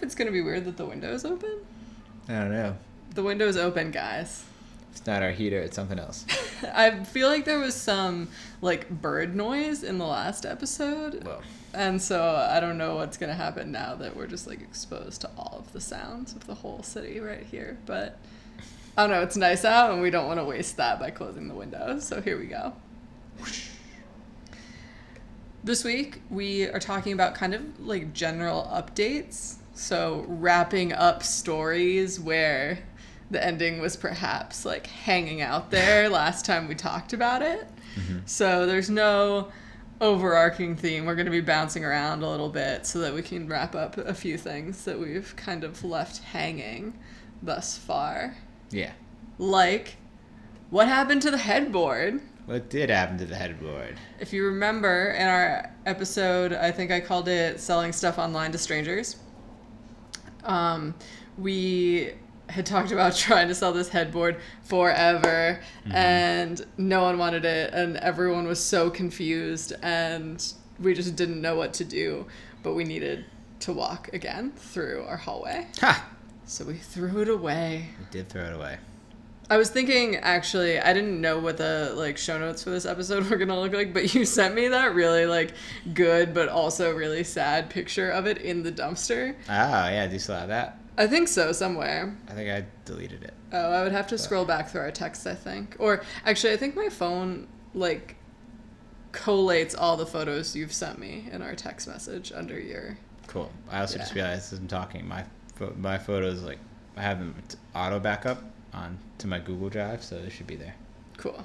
[0.00, 1.58] If it's going to be weird that the window is open.
[2.26, 2.74] I don't know.
[3.14, 4.46] The window is open, guys.
[4.92, 6.24] It's not our heater, it's something else.
[6.74, 8.28] I feel like there was some
[8.62, 11.22] like bird noise in the last episode.
[11.24, 11.42] Well,
[11.74, 15.30] And so I don't know what's gonna happen now that we're just like exposed to
[15.36, 17.76] all of the sounds of the whole city right here.
[17.84, 18.18] But
[18.96, 21.46] I don't know, it's nice out and we don't want to waste that by closing
[21.46, 22.06] the windows.
[22.06, 22.72] So here we go.
[25.62, 29.56] This week we are talking about kind of like general updates.
[29.80, 32.80] So wrapping up stories where
[33.30, 37.66] the ending was perhaps like hanging out there last time we talked about it.
[37.96, 38.18] Mm-hmm.
[38.26, 39.50] So there's no
[40.02, 41.06] overarching theme.
[41.06, 43.96] We're going to be bouncing around a little bit so that we can wrap up
[43.96, 46.98] a few things that we've kind of left hanging
[47.42, 48.36] thus far.
[48.70, 48.92] yeah.
[49.38, 49.96] Like,
[50.68, 52.20] what happened to the headboard?
[52.44, 53.96] What did happen to the headboard?
[54.18, 58.58] If you remember in our episode, I think I called it Selling Stuff Online to
[58.58, 59.16] Strangers.
[60.44, 60.94] Um,
[61.38, 62.12] we
[62.48, 65.60] had talked about trying to sell this headboard forever
[65.90, 71.54] and no one wanted it and everyone was so confused and we just didn't know
[71.54, 72.26] what to do
[72.62, 73.24] but we needed
[73.60, 76.08] to walk again through our hallway Ha!
[76.44, 78.78] so we threw it away We did throw it away.
[79.50, 83.26] I was thinking actually I didn't know what the like show notes for this episode
[83.30, 85.52] were gonna look like, but you sent me that really like
[85.92, 89.34] good but also really sad picture of it in the dumpster.
[89.48, 90.78] Ah, yeah, do you still have that?
[90.96, 92.16] I think so somewhere.
[92.28, 93.34] I think I deleted it.
[93.52, 95.74] Oh, I would have to scroll back through our texts, I think.
[95.80, 98.14] Or actually I think my phone like
[99.10, 102.96] collates all the photos you've sent me in our text message under your
[103.26, 103.50] Cool.
[103.68, 105.24] I also just realized as I'm talking, my
[105.76, 106.58] my photos like
[106.96, 107.34] I have them
[107.74, 110.74] auto backup on to my Google Drive, so it should be there.
[111.16, 111.44] cool.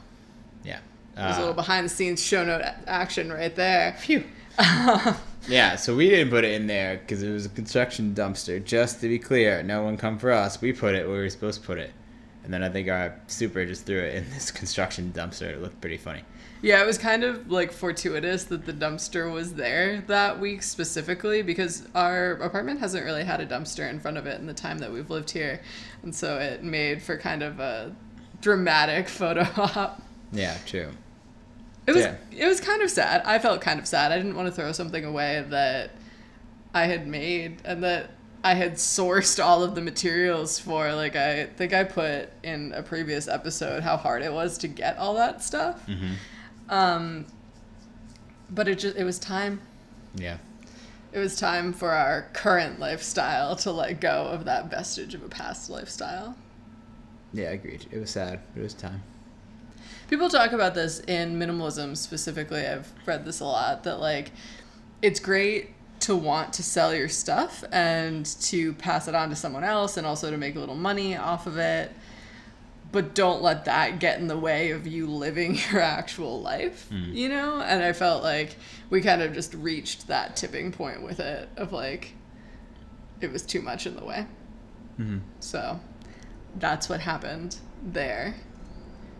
[0.63, 0.79] Yeah.
[1.15, 3.93] There's a Uh, little behind the scenes show note action right there.
[3.99, 4.23] Phew.
[5.47, 8.63] Yeah, so we didn't put it in there because it was a construction dumpster.
[8.65, 10.59] Just to be clear, no one come for us.
[10.59, 11.91] We put it where we were supposed to put it,
[12.45, 15.51] and then I think our super just threw it in this construction dumpster.
[15.51, 16.21] It looked pretty funny.
[16.61, 21.41] Yeah, it was kind of like fortuitous that the dumpster was there that week specifically
[21.43, 24.77] because our apartment hasn't really had a dumpster in front of it in the time
[24.79, 25.61] that we've lived here.
[26.01, 27.93] And so it made for kind of a
[28.41, 30.01] dramatic photo op.
[30.31, 30.89] Yeah, true.
[31.87, 32.15] It was Yeah.
[32.31, 33.21] it was kind of sad.
[33.25, 34.11] I felt kind of sad.
[34.11, 35.91] I didn't want to throw something away that
[36.73, 38.09] I had made and that
[38.45, 40.93] I had sourced all of the materials for.
[40.93, 44.99] Like I think I put in a previous episode how hard it was to get
[44.99, 45.83] all that stuff.
[45.87, 46.13] Mm-hmm.
[46.69, 47.25] Um,
[48.51, 49.61] but it just it was time.
[50.13, 50.37] Yeah.
[51.11, 55.29] It was time for our current lifestyle to let go of that vestige of a
[55.29, 56.37] past lifestyle.
[57.33, 57.87] Yeah, I agreed.
[57.89, 58.41] It was sad.
[58.55, 59.01] It was time.
[60.07, 62.63] People talk about this in minimalism specifically.
[62.63, 64.33] I've read this a lot that like
[65.01, 65.74] it's great
[66.05, 70.05] to want to sell your stuff and to pass it on to someone else and
[70.05, 71.91] also to make a little money off of it.
[72.91, 77.27] But don't let that get in the way of you living your actual life, you
[77.27, 77.59] know?
[77.59, 78.55] And I felt like
[78.91, 82.13] we kind of just reached that tipping point with it of like
[83.19, 84.27] it was too much in the way.
[84.99, 85.17] Mm-hmm.
[85.39, 85.79] So
[86.57, 88.35] that's what happened there.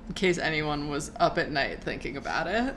[0.07, 2.75] In case anyone was up at night thinking about it.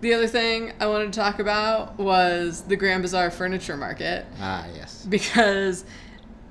[0.00, 4.66] The other thing I wanted to talk about was the Grand Bazaar Furniture Market Ah,
[4.74, 5.04] yes.
[5.08, 5.84] because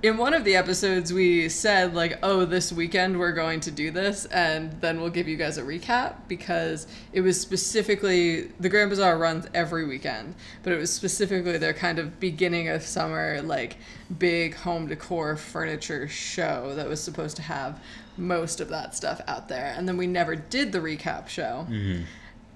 [0.04, 3.90] in one of the episodes we said like oh this weekend we're going to do
[3.90, 8.92] this and then we'll give you guys a recap because it was specifically the grand
[8.92, 13.78] bazaar runs every weekend but it was specifically their kind of beginning of summer like
[14.20, 17.82] big home decor furniture show that was supposed to have
[18.18, 22.04] most of that stuff out there and then we never did the recap show Mm-hmm.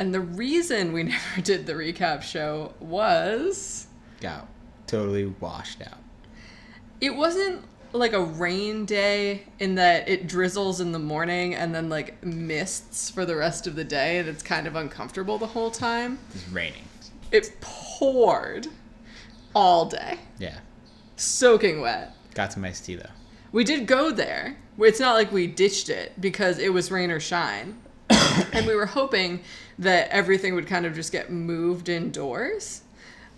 [0.02, 3.86] And the reason we never did the recap show was
[4.20, 4.48] Got
[4.88, 6.00] totally washed out.
[7.00, 7.64] it wasn't
[7.94, 13.10] like a rain day in that it drizzles in the morning and then like mists
[13.12, 16.18] for the rest of the day and it's kind of uncomfortable the whole time.
[16.34, 16.84] It's raining.
[17.32, 18.68] It poured
[19.54, 20.58] all day, Yeah.
[21.18, 22.16] soaking wet.
[22.34, 23.10] Got some iced tea though.
[23.52, 24.58] We did go there.
[24.80, 27.78] It's not like we ditched it because it was rain or shine.
[28.54, 29.42] and we were hoping
[29.80, 32.82] that everything would kind of just get moved indoors.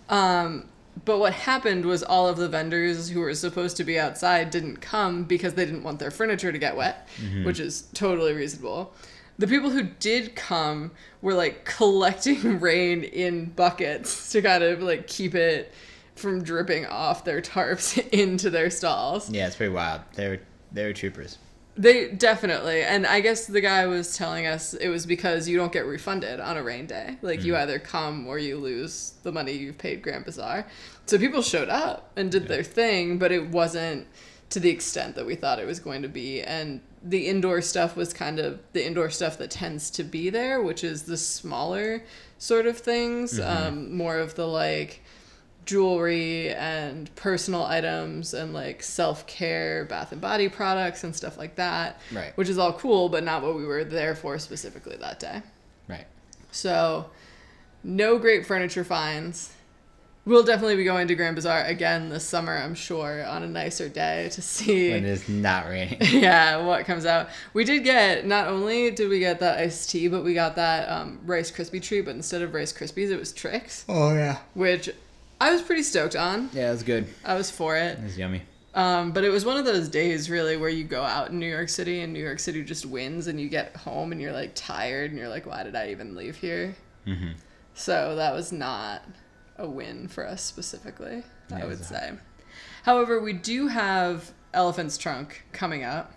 [0.08, 0.68] Um,
[1.04, 4.76] but what happened was all of the vendors who were supposed to be outside didn't
[4.76, 7.08] come because they didn't want their furniture to get wet,
[7.44, 8.94] which is totally reasonable.
[9.38, 15.08] The people who did come were like collecting rain in buckets to kind of like
[15.08, 15.72] keep it
[16.14, 19.28] from dripping off their tarps into their stalls.
[19.30, 20.02] Yeah, it's pretty wild.
[20.14, 21.38] They're they're troopers.
[21.76, 25.72] They definitely, and I guess the guy was telling us it was because you don't
[25.72, 27.18] get refunded on a rain day.
[27.20, 30.68] Like you either come or you lose the money you've paid Grand Bazaar.
[31.06, 34.06] So people showed up and did their thing, but it wasn't
[34.50, 36.40] to the extent that we thought it was going to be.
[36.42, 40.62] And the indoor stuff was kind of the indoor stuff that tends to be there,
[40.62, 42.04] which is the smaller
[42.38, 45.02] sort of things, um, more of the like
[45.64, 52.00] jewelry and personal items and like self-care bath and body products and stuff like that
[52.12, 52.36] Right.
[52.36, 55.42] which is all cool but not what we were there for specifically that day
[55.88, 56.06] Right.
[56.50, 57.10] so
[57.82, 59.52] no great furniture finds
[60.26, 63.88] we'll definitely be going to grand bazaar again this summer i'm sure on a nicer
[63.88, 65.98] day to see When it's not raining.
[66.00, 67.28] yeah, what comes out.
[67.52, 70.88] We did get not only did we get that iced tea, but we got that
[70.88, 72.02] um, Rice Krispie treat.
[72.06, 74.38] But instead of Rice Krispies, it was Trix, Oh yeah.
[74.54, 74.88] which
[75.40, 76.50] I was pretty stoked on.
[76.52, 77.06] Yeah, it was good.
[77.24, 77.98] I was for it.
[77.98, 78.42] It was yummy.
[78.74, 81.48] Um, but it was one of those days really where you go out in New
[81.48, 84.52] York City and New York City just wins, and you get home and you're like
[84.54, 86.74] tired, and you're like, why did I even leave here?
[87.06, 87.32] Mm-hmm.
[87.74, 89.02] So that was not
[89.58, 92.12] a win for us specifically, Yeah, I would say.
[92.82, 96.12] However, we do have Elephant's Trunk coming up,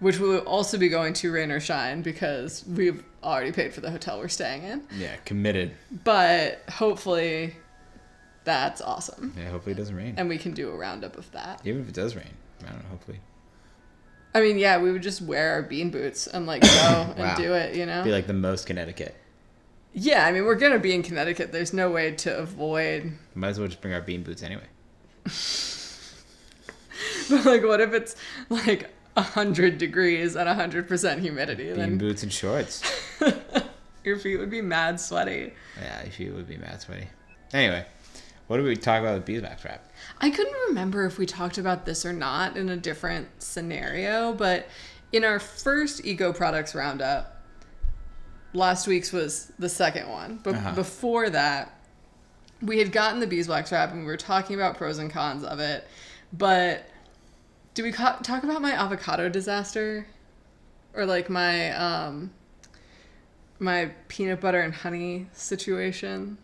[0.00, 3.90] which will also be going to rain or shine because we've already paid for the
[3.90, 4.82] hotel we're staying in.
[4.96, 5.72] Yeah, committed.
[6.04, 7.56] But hopefully
[8.44, 9.34] that's awesome.
[9.38, 10.14] Yeah, hopefully it doesn't rain.
[10.16, 11.60] And we can do a roundup of that.
[11.64, 12.30] Even if it does rain,
[12.62, 12.88] I don't know.
[12.90, 13.20] Hopefully,
[14.34, 17.14] I mean, yeah, we would just wear our bean boots and like go Wow.
[17.16, 18.02] and do it, you know?
[18.04, 19.14] be like the most Connecticut.
[19.92, 21.52] yeah, I mean, we're going to be in Connecticut.
[21.52, 24.64] There's no way to avoid Might as well just bring our bean boots anyway.
[27.30, 28.16] But like, what if it's
[28.50, 31.68] like hundred degrees and hundred percent humidity?
[31.68, 32.82] Bean Then boots and shorts.
[34.04, 35.52] your feet would be mad sweaty.
[35.80, 37.06] yeah, if you would be mad sweaty.
[37.52, 37.86] Anyway,
[38.46, 39.88] what did we talk about with beeswax wrap?
[40.20, 44.68] I couldn't remember if we talked about this or not in a different scenario, but
[45.12, 47.42] in our first eco products roundup,
[48.52, 50.40] last week's was the second one.
[50.42, 50.72] But Uh-huh.
[50.74, 51.72] before that,
[52.62, 55.58] we had gotten the beeswax wrap and we were talking about pros and cons of
[55.60, 55.86] it.
[56.32, 56.88] But
[57.74, 60.06] do we ca- talk about my avocado disaster?
[60.94, 62.30] Or like my um
[63.58, 66.38] my peanut butter and honey situation?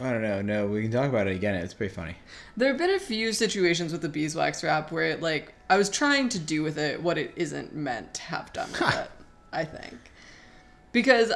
[0.00, 0.40] I don't know.
[0.40, 1.54] No, we can talk about it again.
[1.54, 2.16] It's pretty funny.
[2.56, 5.90] There have been a few situations with the beeswax wrap where it like I was
[5.90, 9.10] trying to do with it what it isn't meant to have done with it.
[9.52, 9.98] I think
[10.92, 11.32] because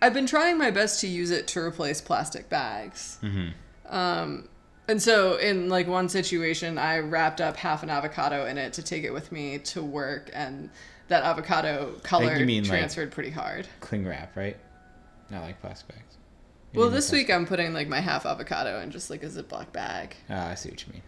[0.00, 3.18] I've been trying my best to use it to replace plastic bags.
[3.22, 3.94] Mm-hmm.
[3.94, 4.48] Um,
[4.88, 8.82] and so in like one situation, I wrapped up half an avocado in it to
[8.82, 10.70] take it with me to work, and
[11.08, 13.66] that avocado color mean, like- transferred pretty hard.
[13.80, 14.56] Cling wrap, right?
[15.30, 16.16] Not like plastic bags.
[16.74, 20.14] Well, this week I'm putting like my half avocado in just like a Ziploc bag.
[20.28, 21.02] Ah, I see what you mean.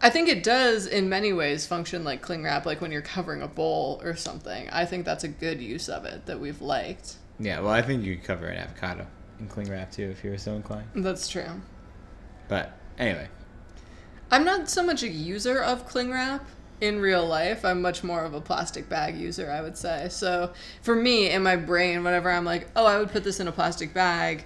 [0.00, 3.42] I think it does in many ways function like cling wrap, like when you're covering
[3.42, 4.68] a bowl or something.
[4.70, 7.16] I think that's a good use of it that we've liked.
[7.38, 9.06] Yeah, well, I think you could cover an avocado
[9.38, 10.88] in cling wrap too if you were so inclined.
[10.94, 11.60] That's true.
[12.48, 13.28] But anyway,
[14.30, 16.44] I'm not so much a user of cling wrap
[16.80, 17.64] in real life.
[17.64, 20.08] I'm much more of a plastic bag user, I would say.
[20.10, 23.46] So for me, in my brain, whenever I'm like, oh, I would put this in
[23.46, 24.44] a plastic bag,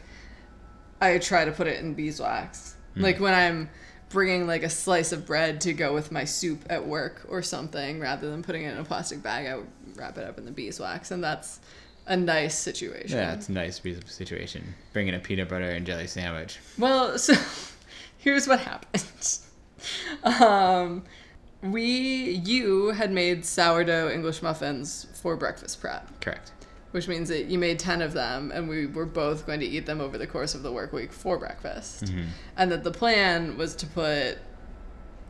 [1.00, 2.76] I try to put it in beeswax.
[2.96, 3.68] Like when I'm
[4.08, 8.00] bringing like a slice of bread to go with my soup at work or something,
[8.00, 10.50] rather than putting it in a plastic bag, I would wrap it up in the
[10.50, 11.60] beeswax, and that's
[12.06, 13.18] a nice situation.
[13.18, 14.74] yeah, it's a nice situation.
[14.92, 16.58] Bringing a peanut butter and jelly sandwich.
[16.78, 17.34] Well, so
[18.18, 19.38] here's what happened.
[20.24, 21.04] Um,
[21.62, 26.50] we, you had made sourdough English muffins for breakfast prep, Correct.
[26.96, 29.84] Which means that you made 10 of them and we were both going to eat
[29.84, 32.06] them over the course of the work week for breakfast.
[32.06, 32.22] Mm-hmm.
[32.56, 34.38] And that the plan was to put,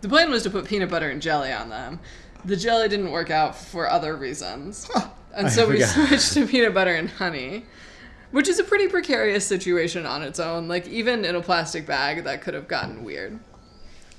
[0.01, 1.99] the plan was to put peanut butter and jelly on them.
[2.45, 4.89] The jelly didn't work out for other reasons.
[5.35, 7.65] And I so we switched to peanut butter and honey,
[8.31, 10.69] which is a pretty precarious situation on its own.
[10.69, 13.41] Like, even in a plastic bag, that could have gotten weird.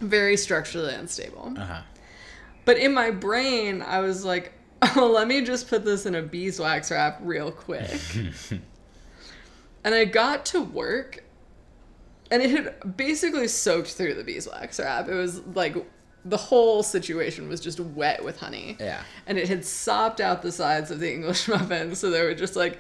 [0.02, 1.54] Very structurally unstable.
[1.58, 1.82] Uh huh.
[2.66, 6.22] But in my brain, I was like, oh, let me just put this in a
[6.22, 8.00] beeswax wrap real quick.
[9.84, 11.24] and I got to work,
[12.32, 15.08] and it had basically soaked through the beeswax wrap.
[15.08, 15.76] It was like
[16.26, 18.76] the whole situation was just wet with honey.
[18.80, 19.02] Yeah.
[19.26, 22.56] And it had sopped out the sides of the English muffin, so there were just
[22.56, 22.80] like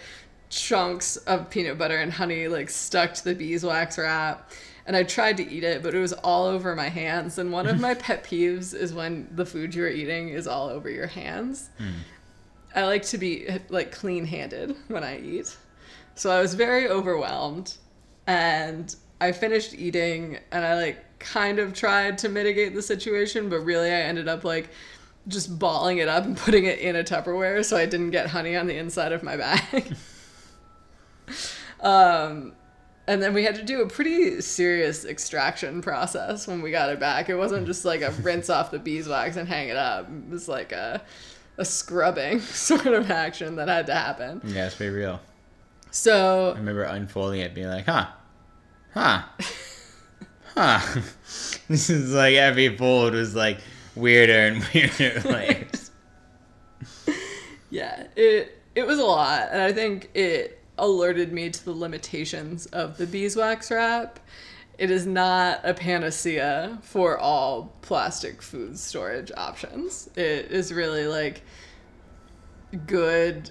[0.49, 4.51] chunks of peanut butter and honey like stuck to the beeswax wrap.
[4.87, 7.37] And I tried to eat it, but it was all over my hands.
[7.37, 10.89] And one of my pet peeves is when the food you're eating is all over
[10.89, 11.69] your hands.
[11.77, 11.89] Hmm.
[12.73, 15.55] I like to be like clean handed when I eat.
[16.15, 17.75] So I was very overwhelmed
[18.27, 23.59] and I finished eating and I like kind of tried to mitigate the situation, but
[23.59, 24.69] really I ended up like
[25.27, 28.55] just balling it up and putting it in a Tupperware so I didn't get honey
[28.55, 29.95] on the inside of my bag.
[31.81, 32.53] um,
[33.07, 36.99] and then we had to do a pretty serious extraction process when we got it
[36.99, 37.29] back.
[37.29, 40.09] It wasn't just like a rinse off the beeswax and hang it up.
[40.09, 41.01] It was like a
[41.57, 44.41] a scrubbing sort of action that had to happen.
[44.43, 45.21] Yeah, it's pretty real.
[45.89, 48.07] So I remember unfolding it, being like, huh,
[48.93, 49.23] huh,
[50.53, 51.01] huh.
[51.69, 53.59] this is like every fold was like
[53.95, 55.91] weirder and weirder layers.
[57.69, 62.65] yeah, it it was a lot, and I think it alerted me to the limitations
[62.67, 64.19] of the beeswax wrap.
[64.77, 70.09] It is not a panacea for all plastic food storage options.
[70.15, 71.41] It is really like
[72.85, 73.49] good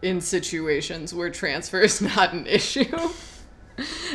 [0.00, 2.96] in situations where transfer is not an issue.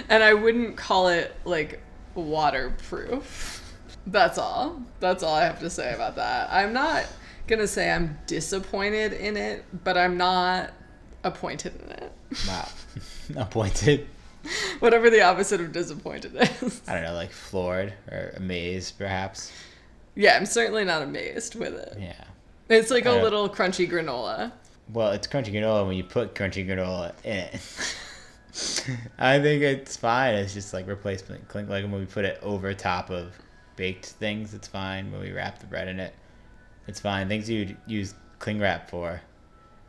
[0.10, 1.82] and I wouldn't call it like
[2.16, 3.60] waterproof.
[4.08, 4.82] That's all.
[5.00, 6.50] That's all I have to say about that.
[6.52, 7.06] I'm not
[7.48, 10.74] gonna say I'm disappointed in it, but I'm not
[11.24, 12.12] appointed in it.
[12.48, 12.68] Wow,
[13.38, 14.08] appointed.
[14.80, 16.82] Whatever the opposite of disappointed is.
[16.88, 19.52] I don't know, like floored or amazed, perhaps.
[20.16, 21.98] Yeah, I'm certainly not amazed with it.
[22.00, 22.24] Yeah.
[22.70, 24.52] It's like a I don't- little crunchy granola.
[24.92, 27.96] Well, it's crunchy granola when you put crunchy granola in it.
[29.18, 30.36] I think it's fine.
[30.36, 31.48] It's just like replacement.
[31.48, 33.34] Clink like when we put it over top of
[33.78, 35.10] baked things, it's fine.
[35.12, 36.14] When we wrap the bread in it,
[36.88, 37.30] it's fine.
[37.30, 39.22] Things you'd use cling wrap for,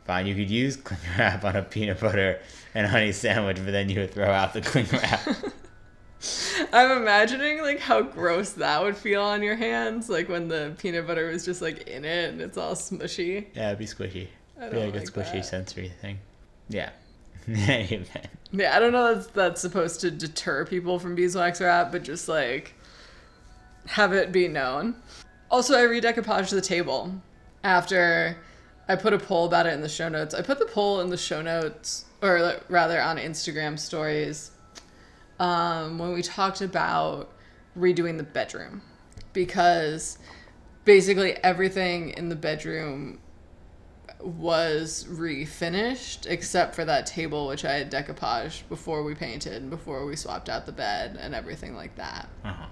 [0.05, 0.25] fine.
[0.27, 2.39] You could use cling wrap on a peanut butter
[2.73, 5.27] and honey sandwich, but then you would throw out the cling wrap.
[6.73, 11.05] I'm imagining like how gross that would feel on your hands, like when the peanut
[11.05, 13.47] butter was just like in it and it's all smushy.
[13.53, 14.27] yeah, it'd be squishy.
[14.59, 15.45] I Be don't like a like squishy that.
[15.45, 16.19] sensory thing.
[16.69, 16.89] Yeah.
[18.51, 22.29] Yeah, I don't know that's that's supposed to deter people from beeswax wrap, but just
[22.29, 22.73] like
[23.87, 24.95] have it be known.
[25.51, 27.13] Also, I redecoupaged the table
[27.63, 28.37] after
[28.87, 30.33] I put a poll about it in the show notes.
[30.33, 34.51] I put the poll in the show notes, or rather on Instagram stories,
[35.39, 37.31] um, when we talked about
[37.77, 38.81] redoing the bedroom
[39.33, 40.17] because
[40.85, 43.19] basically everything in the bedroom
[44.21, 50.05] was refinished except for that table which I had decoupaged before we painted and before
[50.05, 52.29] we swapped out the bed and everything like that.
[52.43, 52.65] Uh-huh.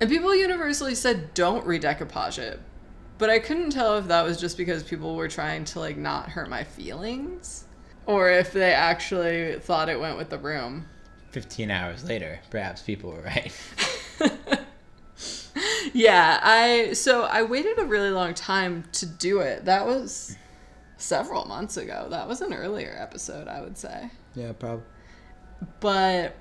[0.00, 2.60] And people universally said don't redecoupage it.
[3.22, 6.30] But I couldn't tell if that was just because people were trying to like not
[6.30, 7.66] hurt my feelings
[8.04, 10.86] or if they actually thought it went with the room.
[11.30, 13.52] 15 hours later, perhaps people were right.
[15.92, 19.66] Yeah, I so I waited a really long time to do it.
[19.66, 20.36] That was
[20.96, 22.08] several months ago.
[22.10, 24.10] That was an earlier episode, I would say.
[24.34, 24.84] yeah, probably.
[25.78, 26.34] But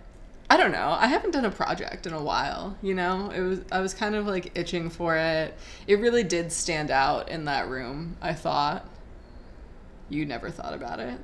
[0.51, 0.98] I don't know.
[1.00, 3.29] I haven't done a project in a while, you know?
[3.29, 5.53] It was I was kind of like itching for it.
[5.88, 8.86] It really did stand out in that room, I thought.
[10.10, 11.17] You never thought about it?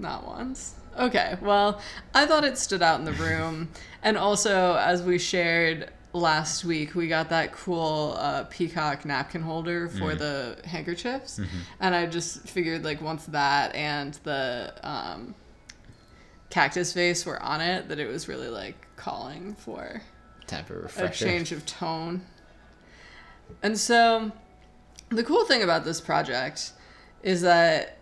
[0.00, 0.74] Not once.
[0.98, 1.36] Okay.
[1.40, 1.80] Well,
[2.12, 3.68] I thought it stood out in the room.
[4.02, 9.90] and also as we shared last week, we got that cool uh, peacock napkin holder
[9.90, 11.40] for the handkerchiefs.
[11.78, 15.36] And I just figured like once that and the um
[16.52, 20.02] cactus face were on it that it was really like calling for
[20.46, 22.20] Time for a a change of tone.
[23.62, 24.30] And so
[25.08, 26.72] the cool thing about this project
[27.22, 27.96] is that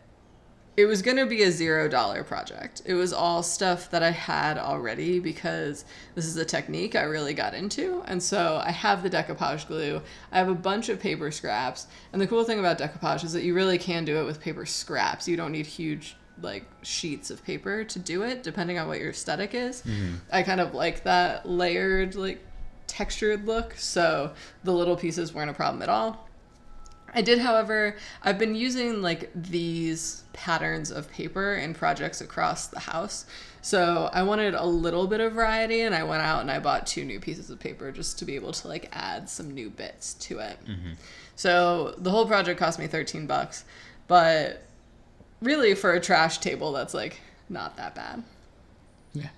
[0.76, 2.82] it was going to be a zero dollar project.
[2.84, 5.84] It was all stuff that I had already because
[6.16, 8.02] this is a technique I really got into.
[8.06, 10.02] And so I have the decoupage glue.
[10.32, 11.86] I have a bunch of paper scraps.
[12.12, 14.66] And the cool thing about decoupage is that you really can do it with paper
[14.66, 15.28] scraps.
[15.28, 19.10] You don't need huge like sheets of paper to do it depending on what your
[19.10, 19.82] aesthetic is.
[19.82, 20.16] Mm-hmm.
[20.32, 22.44] I kind of like that layered like
[22.86, 23.74] textured look.
[23.76, 24.32] So
[24.64, 26.26] the little pieces weren't a problem at all.
[27.12, 32.78] I did, however, I've been using like these patterns of paper in projects across the
[32.78, 33.26] house.
[33.62, 36.86] So I wanted a little bit of variety and I went out and I bought
[36.86, 40.14] two new pieces of paper just to be able to like add some new bits
[40.14, 40.58] to it.
[40.64, 40.92] Mm-hmm.
[41.36, 43.64] So the whole project cost me 13 bucks,
[44.06, 44.62] but
[45.42, 48.22] really for a trash table that's like not that bad.
[49.12, 49.28] Yeah.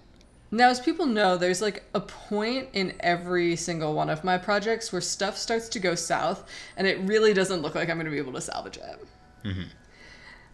[0.51, 4.93] Now, as people know, there's like a point in every single one of my projects
[4.93, 8.11] where stuff starts to go south and it really doesn't look like I'm going to
[8.11, 9.07] be able to salvage it.
[9.45, 9.63] Mm-hmm.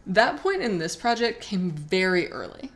[0.06, 2.70] That point in this project came very early.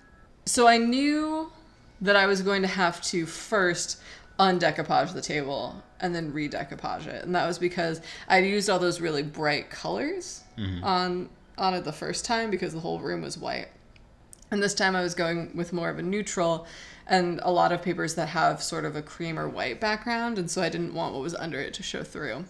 [0.44, 1.52] So I knew
[2.00, 4.00] that I was going to have to first
[4.38, 7.24] undecoupage the table and then redecoupage it.
[7.24, 10.82] And that was because I'd used all those really bright colors mm-hmm.
[10.82, 11.28] on
[11.62, 13.68] on it the first time because the whole room was white.
[14.50, 16.66] And this time I was going with more of a neutral
[17.06, 20.50] and a lot of papers that have sort of a cream or white background, and
[20.50, 22.44] so I didn't want what was under it to show through.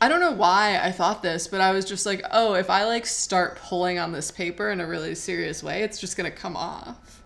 [0.00, 2.84] I don't know why I thought this, but I was just like, oh, if I
[2.84, 6.56] like start pulling on this paper in a really serious way, it's just gonna come
[6.56, 7.22] off.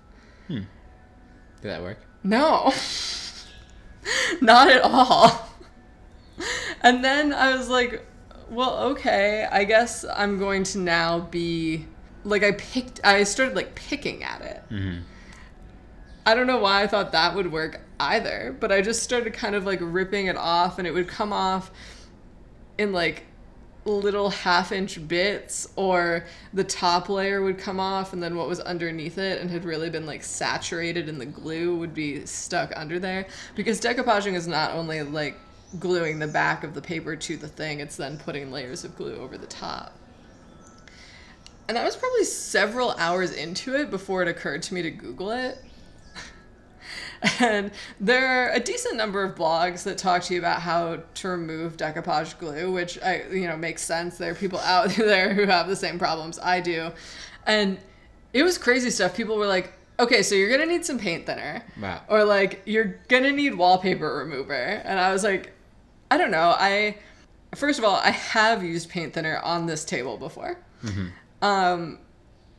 [0.48, 0.62] Hmm.
[1.60, 1.98] Did that work?
[2.24, 2.72] No,
[4.40, 5.48] not at all.
[6.80, 8.04] And then I was like,
[8.52, 11.86] well, okay, I guess I'm going to now be
[12.24, 14.62] like, I picked, I started like picking at it.
[14.70, 14.98] Mm-hmm.
[16.24, 19.54] I don't know why I thought that would work either, but I just started kind
[19.54, 21.72] of like ripping it off and it would come off
[22.78, 23.24] in like
[23.84, 28.60] little half inch bits or the top layer would come off and then what was
[28.60, 33.00] underneath it and had really been like saturated in the glue would be stuck under
[33.00, 35.36] there because decoupaging is not only like
[35.78, 39.16] gluing the back of the paper to the thing it's then putting layers of glue
[39.16, 39.96] over the top
[41.68, 45.30] and that was probably several hours into it before it occurred to me to google
[45.30, 45.58] it
[47.40, 51.28] and there are a decent number of blogs that talk to you about how to
[51.28, 54.18] remove decoupage glue, which I you know makes sense.
[54.18, 56.90] There are people out there who have the same problems I do.
[57.46, 57.78] And
[58.32, 59.16] it was crazy stuff.
[59.16, 61.64] People were like, okay, so you're gonna need some paint thinner.
[61.80, 62.02] Wow.
[62.08, 64.54] Or like you're gonna need wallpaper remover.
[64.54, 65.52] And I was like,
[66.12, 66.54] I don't know.
[66.58, 66.96] I
[67.54, 70.58] first of all, I have used paint thinner on this table before.
[71.40, 72.00] Um,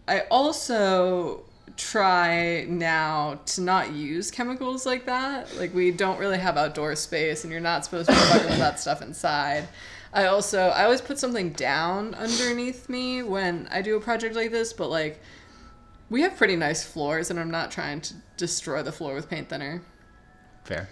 [0.08, 1.44] I also
[1.78, 5.56] try now to not use chemicals like that.
[5.56, 8.58] Like we don't really have outdoor space and you're not supposed to be fucking with
[8.58, 9.68] that stuff inside.
[10.14, 14.50] I also I always put something down underneath me when I do a project like
[14.50, 15.22] this, but like
[16.10, 19.50] we have pretty nice floors and I'm not trying to destroy the floor with paint
[19.50, 19.84] thinner.
[20.64, 20.90] Fair.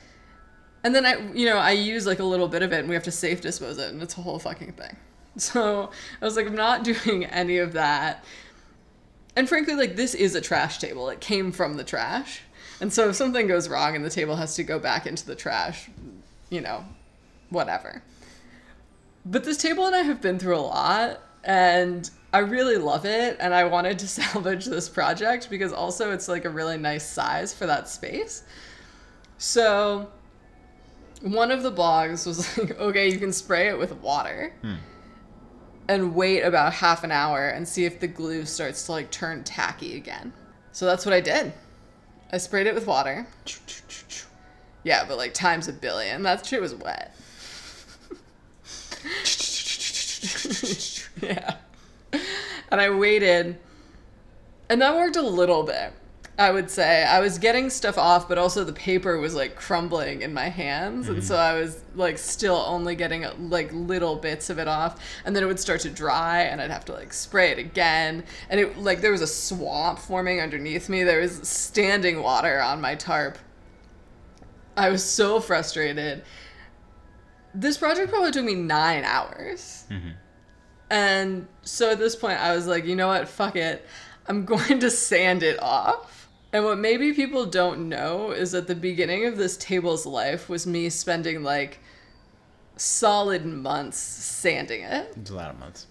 [0.84, 2.96] And then I, you know, I use like a little bit of it and we
[2.96, 4.96] have to safe dispose it and it's a whole fucking thing.
[5.38, 5.90] So
[6.22, 8.26] I was like, I'm not doing any of that.
[9.38, 11.08] And frankly, like this is a trash table.
[11.10, 12.42] It came from the trash.
[12.82, 15.36] And so if something goes wrong and the table has to go back into the
[15.36, 15.90] trash,
[16.50, 16.84] you know,
[17.50, 18.04] whatever.
[19.26, 23.38] But this table and I have been through a lot and I really love it
[23.40, 27.54] and I wanted to salvage this project because also it's like a really nice size
[27.54, 28.44] for that space.
[29.38, 30.10] So
[31.22, 34.76] one of the blogs was like, okay, you can spray it with water hmm.
[35.88, 39.44] and wait about half an hour and see if the glue starts to like turn
[39.44, 40.34] tacky again.
[40.72, 41.54] So that's what I did.
[42.32, 43.28] I sprayed it with water.
[44.84, 46.24] Yeah, but like times a billion.
[46.24, 47.16] That shit was wet.
[51.22, 51.56] yeah.
[52.72, 53.58] And I waited.
[54.70, 55.92] And that worked a little bit,
[56.42, 57.04] I would say.
[57.04, 61.08] I was getting stuff off, but also the paper was like crumbling in my hands.
[61.08, 61.26] And mm-hmm.
[61.28, 65.00] so I was like still only getting like little bits of it off.
[65.24, 68.24] And then it would start to dry and I'd have to like spray it again.
[68.50, 71.04] And it like there was a swamp forming underneath me.
[71.04, 73.38] There was standing water on my tarp.
[74.76, 76.24] I was so frustrated.
[77.54, 79.86] This project probably took me nine hours.
[79.92, 80.10] Mm-hmm.
[80.90, 83.30] And so at this point, I was like, you know what?
[83.30, 83.86] Fuck it.
[84.26, 86.21] I'm going to sand it off.
[86.54, 90.68] And what maybe people don't know is that the beginning of this table's life was
[90.68, 91.80] me spending like
[92.76, 95.88] solid months sanding it, It's a lot of months.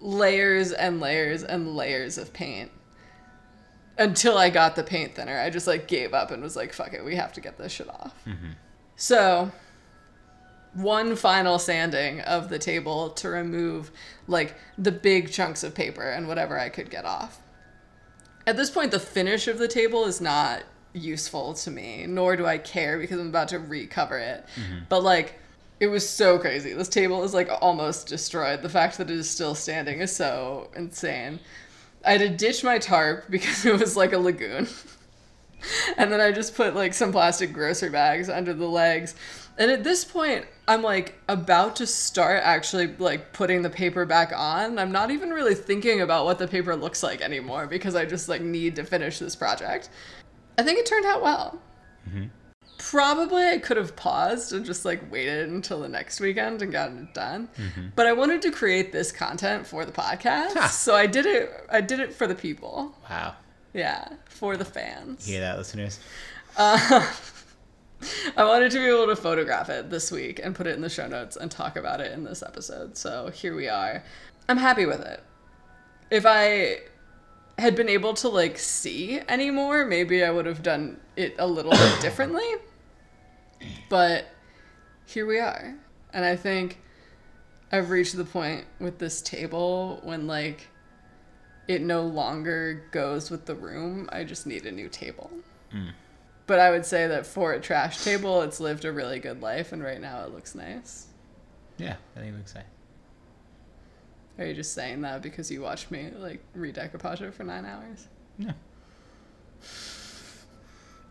[0.00, 2.70] layers and layers and layers of paint.
[3.98, 6.94] Until I got the paint thinner, I just like gave up and was like, fuck
[6.94, 8.14] it, we have to get this shit off.
[8.26, 8.52] Mm-hmm.
[8.96, 9.50] So,
[10.74, 13.90] one final sanding of the table to remove
[14.28, 17.40] like the big chunks of paper and whatever I could get off.
[18.46, 22.46] At this point, the finish of the table is not useful to me, nor do
[22.46, 24.44] I care because I'm about to recover it.
[24.56, 24.84] Mm-hmm.
[24.88, 25.38] But like,
[25.78, 26.72] it was so crazy.
[26.72, 28.62] This table is like almost destroyed.
[28.62, 31.40] The fact that it is still standing is so insane.
[32.04, 34.68] I had to ditch my tarp because it was like a lagoon.
[35.96, 39.14] and then I just put like some plastic grocery bags under the legs.
[39.60, 44.32] And at this point, I'm like about to start actually like putting the paper back
[44.34, 44.78] on.
[44.78, 48.26] I'm not even really thinking about what the paper looks like anymore because I just
[48.26, 49.90] like need to finish this project.
[50.56, 51.60] I think it turned out well.
[52.78, 57.04] Probably I could have paused and just like waited until the next weekend and gotten
[57.04, 57.50] it done.
[57.94, 60.54] But I wanted to create this content for the podcast.
[60.54, 60.68] Ha.
[60.72, 62.96] So I did it I did it for the people.
[63.10, 63.34] Wow.
[63.74, 65.28] Yeah, for the fans.
[65.28, 66.00] You hear that, listeners?
[66.56, 67.06] Uh,
[68.36, 70.88] I wanted to be able to photograph it this week and put it in the
[70.88, 72.96] show notes and talk about it in this episode.
[72.96, 74.02] So here we are.
[74.48, 75.22] I'm happy with it.
[76.10, 76.78] If I
[77.58, 81.72] had been able to like see anymore, maybe I would have done it a little
[81.72, 82.48] bit differently.
[83.88, 84.26] But
[85.06, 85.74] here we are.
[86.12, 86.78] And I think
[87.70, 90.68] I've reached the point with this table when like
[91.68, 94.08] it no longer goes with the room.
[94.10, 95.30] I just need a new table.
[95.72, 95.92] Mm.
[96.50, 99.70] But I would say that for a trash table, it's lived a really good life,
[99.70, 101.06] and right now it looks nice.
[101.78, 102.64] Yeah, I think it looks nice.
[104.36, 107.64] Are you just saying that because you watched me like read decoupage it for nine
[107.64, 108.08] hours?
[108.36, 108.52] No.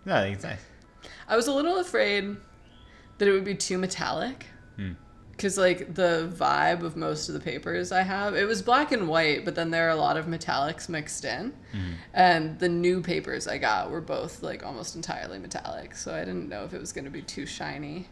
[0.03, 0.59] No, I think it's nice.
[1.29, 2.35] I was a little afraid
[3.17, 4.45] that it would be too metallic.
[4.75, 4.91] Hmm.
[5.39, 9.07] Because, like, the vibe of most of the papers I have, it was black and
[9.07, 11.53] white, but then there are a lot of metallics mixed in.
[11.73, 11.93] Mhm.
[12.13, 15.95] And the new papers I got were both, like, almost entirely metallic.
[15.95, 18.09] So I didn't know if it was going to be too shiny.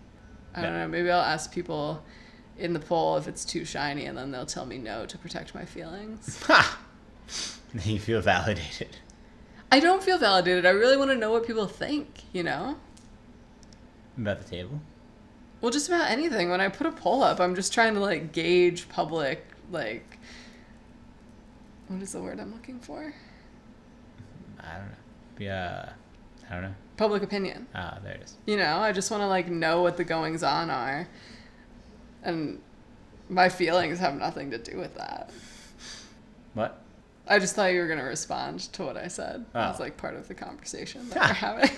[0.56, 0.88] I don't know.
[0.88, 2.02] Maybe I'll ask people
[2.58, 5.54] in the poll if it's too shiny, and then they'll tell me no to protect
[5.54, 6.42] my feelings.
[6.48, 6.80] Ha!
[7.84, 8.96] you feel validated.
[9.70, 10.66] I don't feel validated.
[10.66, 12.78] I really want to know what people think, you know?
[14.18, 14.80] About the table?
[15.62, 16.50] Well, just about anything.
[16.50, 20.18] When I put a poll up, I'm just trying to like gauge public like
[21.88, 23.14] what is the word I'm looking for?
[24.60, 24.96] I don't know.
[25.40, 25.90] Yeah,
[26.50, 26.76] I don't know.
[26.98, 27.68] Public opinion.
[27.74, 28.36] Ah, there it is.
[28.46, 31.08] You know, I just want to like know what the goings on are.
[32.24, 32.62] And
[33.30, 35.32] my feelings have nothing to do with that.
[36.54, 36.82] What?
[37.28, 39.46] I just thought you were going to respond to what I said.
[39.54, 39.60] Oh.
[39.60, 41.70] As like part of the conversation that we're having.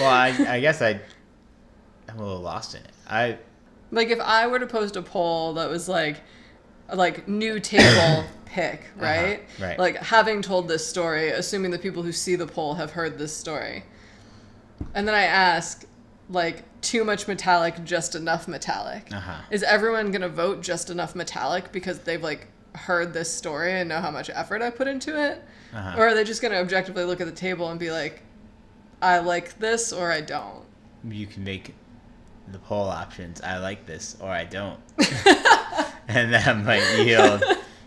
[0.00, 1.00] Well, I, I guess I,
[2.08, 2.92] I'm a little lost in it.
[3.08, 3.38] I,
[3.90, 6.20] Like if I were to post a poll that was like
[6.92, 9.40] like new table pick, right?
[9.40, 9.78] Uh-huh, right.
[9.78, 13.34] Like having told this story, assuming the people who see the poll have heard this
[13.36, 13.84] story.
[14.94, 15.84] And then I ask
[16.28, 19.12] like too much metallic, just enough metallic.
[19.12, 19.42] uh-huh.
[19.50, 23.88] Is everyone going to vote just enough metallic because they've like heard this story and
[23.88, 25.42] know how much effort I put into it?
[25.74, 25.94] Uh-huh.
[25.98, 28.22] Or are they just going to objectively look at the table and be like
[29.00, 30.64] I like this or I don't?
[31.08, 31.74] You can make
[32.48, 33.40] the poll options.
[33.40, 34.78] I like this or I don't.
[36.08, 37.42] and that might yield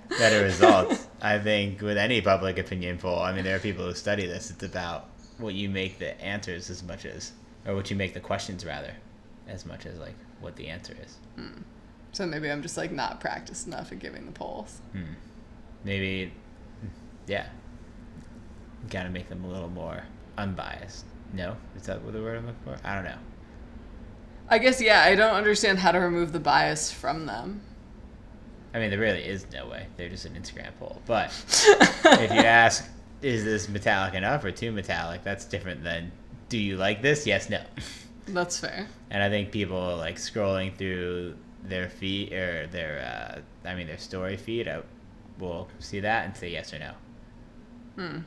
[0.09, 1.07] better results.
[1.21, 4.49] I think with any public opinion poll, I mean, there are people who study this.
[4.49, 7.33] It's about what you make the answers as much as,
[7.65, 8.93] or what you make the questions rather,
[9.47, 11.17] as much as like what the answer is.
[12.11, 14.81] So maybe I'm just like not practiced enough at giving the polls.
[14.93, 15.13] Hmm.
[15.83, 16.33] Maybe,
[17.27, 17.47] yeah.
[18.89, 20.03] Got to make them a little more
[20.37, 21.05] unbiased.
[21.33, 22.77] No, is that what the word I'm looking for?
[22.83, 23.17] I don't know.
[24.49, 27.61] I guess yeah, I don't understand how to remove the bias from them.
[28.73, 29.87] I mean, there really is no way.
[29.97, 31.01] They're just an Instagram poll.
[31.05, 31.27] But
[32.05, 32.87] if you ask,
[33.21, 35.23] is this metallic enough or too metallic?
[35.23, 36.11] That's different than,
[36.49, 37.25] do you like this?
[37.25, 37.61] Yes, no.
[38.27, 38.87] That's fair.
[39.09, 43.97] And I think people like scrolling through their feed or their, uh, I mean, their
[43.97, 44.81] story feed uh,
[45.39, 46.91] will see that and say yes or no.
[47.95, 48.17] Hmm.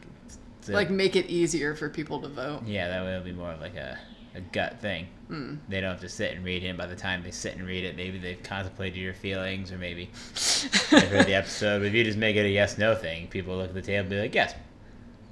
[0.62, 2.62] So, Like make it easier for people to vote.
[2.66, 3.98] yeah, that way it'll be more of like a,
[4.34, 5.06] a gut thing.
[5.28, 5.56] Hmm.
[5.68, 6.68] They don't have to sit and read it.
[6.68, 9.78] And by the time they sit and read it, maybe they've contemplated your feelings or
[9.78, 10.10] maybe
[10.90, 11.80] they've heard the episode.
[11.80, 14.00] But if you just make it a yes no thing, people look at the table
[14.00, 14.54] and be like, yes.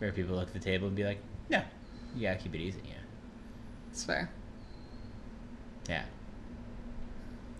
[0.01, 1.63] Or people look at the table and be like, no.
[2.17, 2.95] You gotta keep it easy, yeah.
[3.91, 4.31] It's fair.
[5.89, 6.05] Yeah.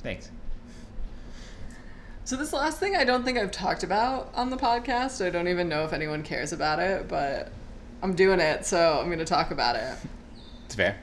[0.03, 0.31] Thanks.
[2.25, 5.25] So this last thing I don't think I've talked about on the podcast.
[5.25, 7.51] I don't even know if anyone cares about it, but
[8.03, 9.97] I'm doing it, so I'm going to talk about it.
[10.67, 10.99] It's fair.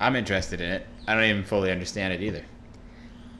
[0.00, 0.86] I'm interested in it.
[1.06, 2.44] I don't even fully understand it either.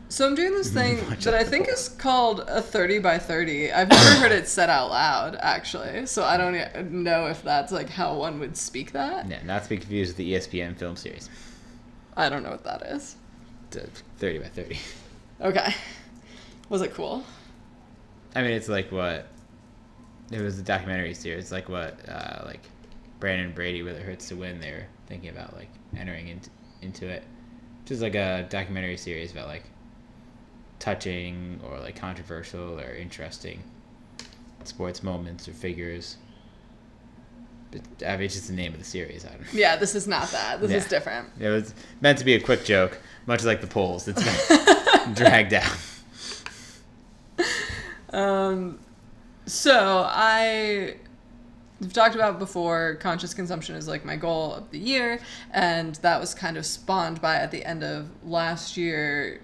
[0.08, 3.72] So I'm doing this thing Much that I think is called a 30 by 30.
[3.72, 6.06] I've never heard it said out loud, actually.
[6.06, 9.28] So I don't e- know if that's like how one would speak that.
[9.28, 11.28] Yeah, not to be confused with the ESPN film series.
[12.16, 13.16] I don't know what that is.
[13.70, 14.78] 30 by 30.
[15.42, 15.74] Okay.
[16.68, 17.24] Was it cool?
[18.34, 19.28] I mean, it's like what
[20.30, 22.60] it was a documentary series, like what uh, like
[23.20, 24.60] Brandon Brady, whether it hurts to win.
[24.60, 26.50] They were thinking about like entering into
[26.82, 27.24] into it,
[27.82, 29.64] which is like a documentary series about like
[30.78, 33.62] touching or like controversial or interesting
[34.64, 36.16] sports moments or figures.
[37.70, 39.26] But, I mean, it's just the name of the series.
[39.26, 39.46] I don't know.
[39.52, 40.60] Yeah, this is not that.
[40.60, 41.28] This is different.
[41.38, 44.08] It was meant to be a quick joke, much like the polls.
[44.08, 45.76] It's been dragged out.
[48.10, 48.78] Um,
[49.44, 50.96] so I
[51.80, 55.20] have talked about before conscious consumption is like my goal of the year,
[55.52, 59.40] and that was kind of spawned by at the end of last year,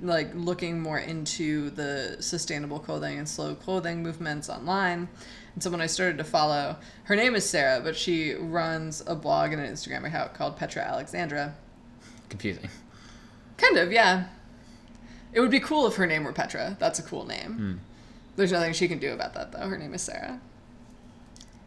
[0.00, 5.08] like looking more into the sustainable clothing and slow clothing movements online.
[5.54, 9.52] And someone I started to follow, her name is Sarah, but she runs a blog
[9.52, 11.54] and an Instagram account called Petra Alexandra.
[12.30, 12.70] Confusing.
[13.58, 14.28] Kind of, yeah.
[15.34, 16.76] It would be cool if her name were Petra.
[16.80, 17.52] That's a cool name.
[17.52, 17.72] Hmm.
[18.36, 19.66] There's nothing she can do about that, though.
[19.66, 20.40] Her name is Sarah.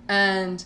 [0.07, 0.63] And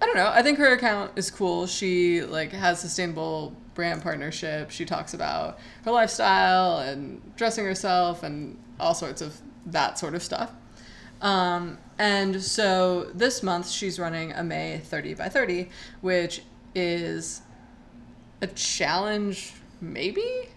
[0.00, 0.30] I don't know.
[0.32, 1.66] I think her account is cool.
[1.66, 4.70] She like has sustainable brand partnership.
[4.70, 10.22] She talks about her lifestyle and dressing herself and all sorts of that sort of
[10.22, 10.52] stuff.
[11.20, 15.68] Um, and so this month she's running a May 30 by 30,
[16.00, 16.42] which
[16.74, 17.42] is
[18.40, 20.48] a challenge, maybe?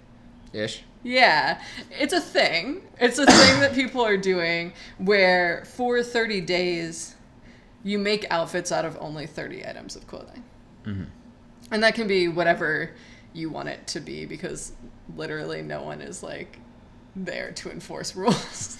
[0.53, 0.83] Ish.
[1.03, 2.81] Yeah, it's a thing.
[2.99, 7.15] It's a thing that people are doing where for 30 days
[7.83, 10.43] you make outfits out of only 30 items of clothing.
[10.85, 11.03] Mm-hmm.
[11.71, 12.91] And that can be whatever
[13.33, 14.73] you want it to be because
[15.15, 16.59] literally no one is like
[17.15, 18.77] there to enforce rules.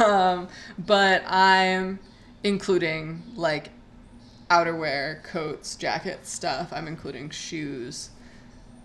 [0.00, 0.48] um,
[0.78, 1.98] but I'm
[2.42, 3.70] including like
[4.50, 6.72] outerwear, coats, jackets, stuff.
[6.72, 8.10] I'm including shoes,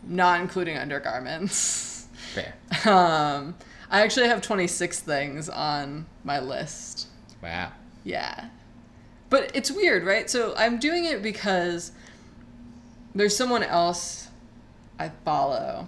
[0.04, 2.08] not including undergarments.
[2.34, 2.54] Fair.
[2.86, 3.56] Um,
[3.90, 7.08] I actually have 26 things on my list.
[7.42, 7.72] Wow.
[8.04, 8.50] Yeah.
[9.34, 10.30] But it's weird, right?
[10.30, 11.92] So I'm doing it because
[13.16, 14.30] there's someone else
[15.00, 15.88] I follow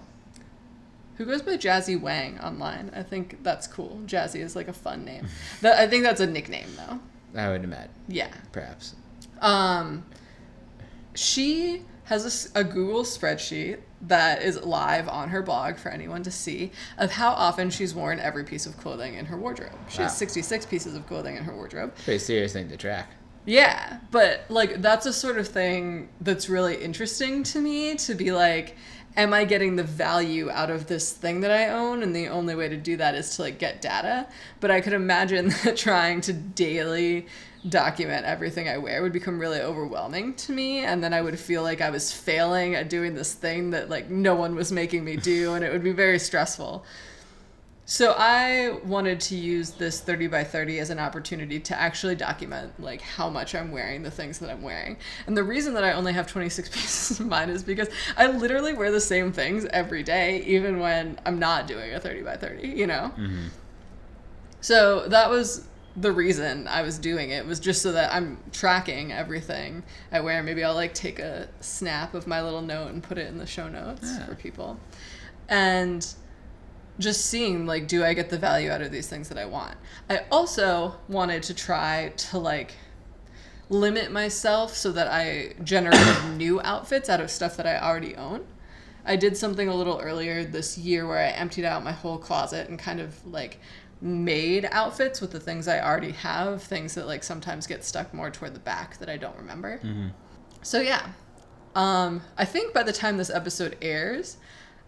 [1.16, 2.90] who goes by Jazzy Wang online.
[2.92, 4.00] I think that's cool.
[4.04, 5.28] Jazzy is like a fun name.
[5.60, 6.98] that, I think that's a nickname though.
[7.40, 7.92] I would imagine.
[8.08, 8.32] Yeah.
[8.50, 8.96] Perhaps.
[9.40, 10.04] Um,
[11.14, 13.78] she has a Google spreadsheet
[14.08, 18.18] that is live on her blog for anyone to see of how often she's worn
[18.18, 19.70] every piece of clothing in her wardrobe.
[19.88, 20.06] She Wow.
[20.06, 21.94] has 66 pieces of clothing in her wardrobe.
[22.04, 23.08] Pretty serious thing to track.
[23.46, 28.32] Yeah, but like that's a sort of thing that's really interesting to me to be
[28.32, 28.76] like
[29.16, 32.02] am I getting the value out of this thing that I own?
[32.02, 34.26] And the only way to do that is to like get data,
[34.60, 37.26] but I could imagine that trying to daily
[37.68, 40.80] document everything I wear would become really overwhelming to me.
[40.84, 44.08] And then I would feel like I was failing at doing this thing that like
[44.08, 45.54] no one was making me do.
[45.54, 46.84] And it would be very stressful.
[47.88, 52.72] So I wanted to use this 30 by 30 as an opportunity to actually document
[52.80, 54.96] like how much I'm wearing the things that I'm wearing.
[55.28, 58.72] And the reason that I only have 26 pieces of mine is because I literally
[58.74, 62.66] wear the same things every day even when I'm not doing a 30 by 30,
[62.66, 63.12] you know?
[63.16, 63.46] Mm-hmm.
[64.60, 69.12] So that was the reason I was doing it was just so that I'm tracking
[69.12, 70.42] everything I wear.
[70.42, 73.46] Maybe I'll like take a snap of my little note and put it in the
[73.46, 74.26] show notes Yeah.
[74.26, 74.76] for people.
[75.48, 76.04] And
[76.98, 79.76] just seeing like do I get the value out of these things that I want.
[80.08, 82.74] I also wanted to try to like
[83.68, 88.46] limit myself so that I generated new outfits out of stuff that I already own.
[89.04, 92.68] I did something a little earlier this year where I emptied out my whole closet
[92.68, 93.60] and kind of like
[94.00, 98.30] made outfits with the things I already have, things that like sometimes get stuck more
[98.30, 99.78] toward the back that I don't remember.
[99.78, 100.08] Mm-hmm.
[100.62, 101.12] So yeah.
[101.74, 104.38] Um I think by the time this episode airs,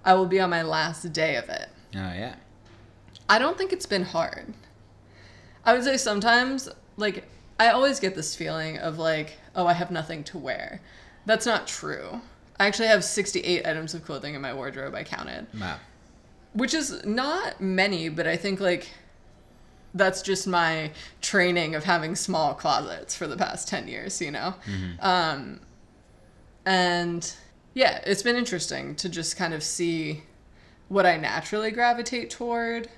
[0.05, 1.69] I will be on my last day of it.
[1.95, 2.35] Oh yeah.
[3.29, 4.55] I don't think it's been hard.
[5.65, 7.25] I would say sometimes, like,
[7.61, 10.81] I always get this feeling of like, oh, I have nothing to wear.
[11.27, 12.21] That's not true.
[12.59, 15.79] I actually have 68 items of clothing in my wardrobe, I counted, Wow.
[16.55, 18.89] which is not many, but I think like
[19.95, 24.55] that's just my training of having small closets for the past 10 years, you know?
[25.01, 25.61] Um,
[26.65, 27.33] and
[27.75, 30.23] yeah, it's been interesting to just kind of see
[30.89, 32.89] what I naturally gravitate toward,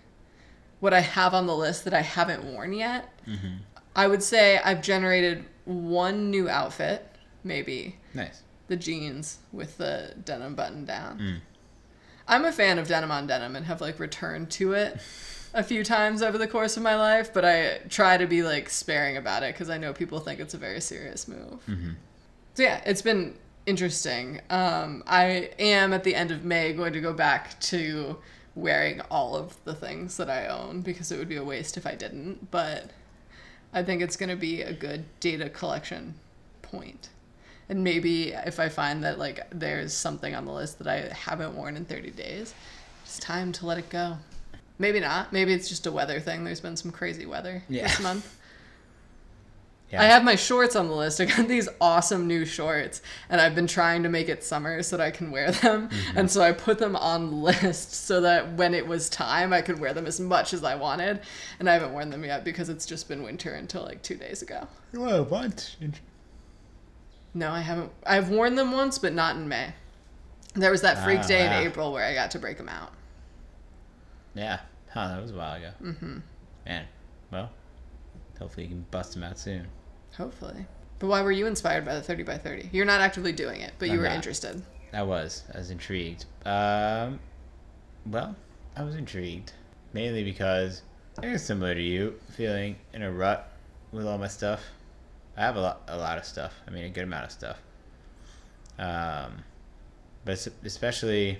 [0.80, 3.12] what I have on the list that I haven't worn yet.
[3.26, 3.56] Mm-hmm.
[3.94, 7.06] I would say I've generated one new outfit,
[7.44, 8.42] maybe Nice.
[8.68, 11.18] the jeans with the denim button down.
[11.18, 11.40] Mm.
[12.28, 15.00] I'm a fan of denim on denim and have like returned to it
[15.54, 18.70] a few times over the course of my life, but I try to be like
[18.70, 21.60] sparing about it because I know people think it's a very serious move.
[21.68, 21.90] Mm-hmm.
[22.54, 23.34] So yeah, it's been
[23.70, 24.40] interesting.
[24.50, 28.18] Um, I am at the end of May going to go back to
[28.56, 31.86] wearing all of the things that I own because it would be a waste if
[31.86, 32.50] I didn't.
[32.50, 32.90] But
[33.72, 36.14] I think it's going to be a good data collection
[36.62, 37.08] point.
[37.68, 41.54] And maybe if I find that like there's something on the list that I haven't
[41.54, 42.52] worn in 30 days,
[43.04, 44.18] it's time to let it go.
[44.80, 45.32] Maybe not.
[45.32, 46.42] Maybe it's just a weather thing.
[46.42, 47.84] There's been some crazy weather Yeah.
[47.86, 48.36] this month.
[49.90, 50.02] Yeah.
[50.02, 51.20] I have my shorts on the list.
[51.20, 54.96] I got these awesome new shorts, and I've been trying to make it summer so
[54.96, 55.88] that I can wear them.
[55.88, 56.18] Mm-hmm.
[56.18, 59.62] And so I put them on the list so that when it was time, I
[59.62, 61.20] could wear them as much as I wanted.
[61.58, 64.42] And I haven't worn them yet because it's just been winter until like two days
[64.42, 64.68] ago.
[64.94, 65.74] Well, what?
[67.34, 67.90] No, I haven't.
[68.06, 69.72] I've worn them once, but not in May.
[70.54, 71.60] There was that freak Ah, day wow.
[71.60, 72.92] in April where I got to break them out.
[74.34, 74.60] Yeah.
[74.92, 75.70] Huh, that was a while ago.
[75.82, 76.18] Mm-hmm.
[76.66, 76.84] Man.
[77.30, 77.50] Well,
[78.38, 79.66] hopefully you can bust them out soon.
[80.20, 80.66] Hopefully.
[80.98, 82.68] But why were you inspired by the 30 by 30?
[82.72, 84.16] You're not actively doing it, but you I'm were not.
[84.16, 84.62] interested.
[84.92, 85.44] I was.
[85.54, 86.26] I was intrigued.
[86.44, 87.18] Um,
[88.04, 88.36] well,
[88.76, 89.52] I was intrigued
[89.94, 90.82] mainly because
[91.22, 93.50] I was similar to you, feeling in a rut
[93.92, 94.62] with all my stuff.
[95.38, 96.52] I have a lot, a lot of stuff.
[96.66, 97.56] I mean, a good amount of stuff.
[98.78, 99.42] Um,
[100.26, 101.38] but especially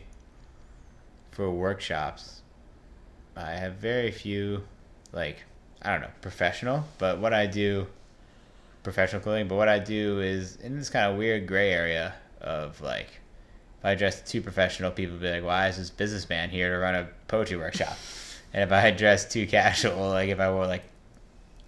[1.33, 2.41] for workshops,
[3.37, 4.63] I have very few,
[5.13, 5.43] like,
[5.83, 6.85] I don't know, professional.
[6.99, 7.87] But what I do,
[8.83, 9.49] professional clothing.
[9.49, 13.09] But what I do is in this kind of weird gray area of like,
[13.79, 16.95] if I dress too professional, people be like, "Why is this businessman here to run
[16.95, 17.97] a poetry workshop?"
[18.53, 20.85] and if I dress too casual, like if I wore like,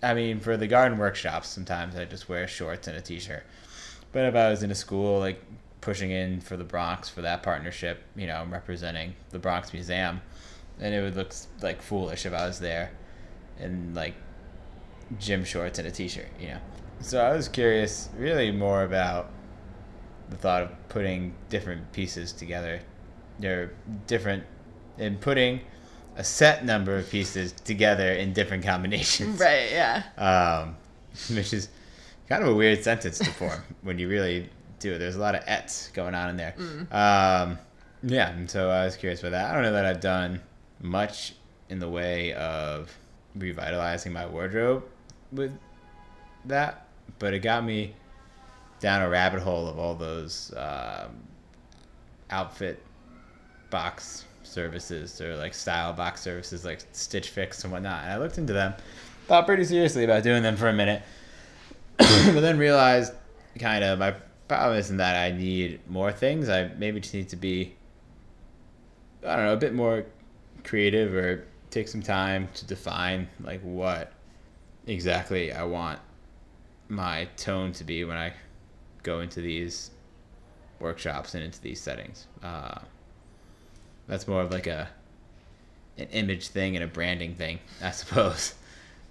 [0.03, 3.44] I mean, for the garden workshops, sometimes I just wear shorts and a t-shirt.
[4.12, 5.42] But if I was in a school like
[5.81, 10.20] pushing in for the Bronx for that partnership, you know, I'm representing the Bronx Museum,
[10.81, 12.90] and it would look like foolish if I was there
[13.59, 14.14] in like
[15.18, 16.61] gym shorts and a t-shirt, you know.
[17.03, 19.31] So I was curious, really more about
[20.31, 22.81] the thought of putting different pieces together.
[23.38, 23.73] They're
[24.07, 24.45] different
[24.99, 25.61] in putting
[26.17, 29.41] a set number of pieces together in different combinations.
[29.41, 29.71] Right.
[29.73, 30.03] Yeah.
[30.17, 30.77] Um,
[31.37, 31.69] which is
[32.29, 34.99] kind of a weird sentence to form when you really do it.
[34.99, 36.55] There's a lot of ets going on in there.
[36.57, 36.93] Mm.
[36.93, 37.59] Um,
[38.03, 39.51] yeah, and so I was curious about that.
[39.51, 40.41] I don't know that I've done
[40.81, 41.35] much
[41.69, 42.91] in the way of
[43.35, 44.85] revitalizing my wardrobe
[45.31, 45.57] with
[46.45, 46.87] that,
[47.19, 47.95] but it got me
[48.81, 51.17] down a rabbit hole of all those um,
[52.31, 52.83] outfit
[53.71, 58.03] box services or like style box services like Stitch Fix and whatnot.
[58.05, 58.75] And I looked into them,
[59.27, 61.03] thought pretty seriously about doing them for a minute,
[61.99, 63.12] but then realized
[63.59, 64.15] kind of my
[64.49, 66.49] problem isn't that I need more things.
[66.49, 67.75] I maybe just need to be,
[69.25, 70.07] I don't know, a bit more
[70.65, 74.12] creative or take some time to define like what
[74.87, 76.01] exactly I want
[76.92, 78.35] my tone to be when I
[79.02, 79.90] go into these
[80.78, 82.26] workshops and into these settings.
[82.42, 82.78] Uh,
[84.07, 84.88] that's more of like a
[85.98, 88.55] an image thing and a branding thing, I suppose.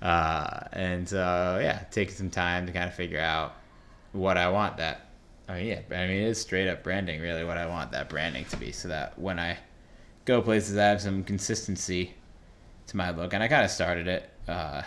[0.01, 3.55] Uh, and so yeah, taking some time to kind of figure out
[4.13, 5.07] what I want that.
[5.49, 8.09] I mean, yeah, I mean it is straight up branding, really, what I want that
[8.09, 9.57] branding to be, so that when I
[10.25, 12.13] go places, I have some consistency
[12.87, 13.33] to my look.
[13.33, 14.83] And I kind of started it uh,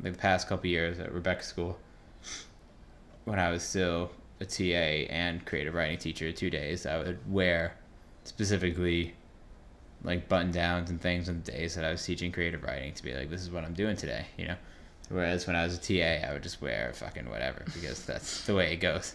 [0.00, 1.78] the past couple years at Rebecca School
[3.28, 4.10] when I was still
[4.40, 6.32] a TA and creative writing teacher.
[6.32, 7.76] Two days I would wear
[8.24, 9.14] specifically
[10.02, 13.02] like button downs and things on the days that I was teaching creative writing to
[13.02, 14.56] be like, this is what I'm doing today, you know.
[15.10, 18.54] Whereas when I was a TA, I would just wear fucking whatever because that's the
[18.54, 19.14] way it goes.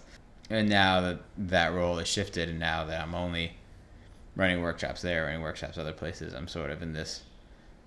[0.49, 3.53] And now that that role has shifted, and now that I'm only
[4.35, 7.23] running workshops there, running workshops other places, I'm sort of in this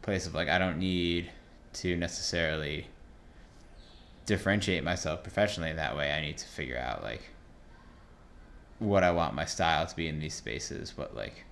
[0.03, 1.31] place of like I don't need
[1.75, 2.87] to necessarily
[4.27, 6.13] differentiate myself professionally in that way.
[6.13, 7.23] I need to figure out like
[8.79, 11.45] what I want my style to be in these spaces, what like